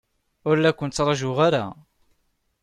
Ur 0.49 0.55
la 0.59 0.71
ken-ttṛajuɣ 0.73 1.37
ara. 1.47 1.65